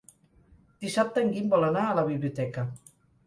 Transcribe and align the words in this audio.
Dissabte 0.85 1.21
en 1.25 1.29
Guim 1.35 1.51
vol 1.53 1.67
anar 1.69 1.85
a 1.89 1.93
la 2.01 2.07
biblioteca. 2.09 2.65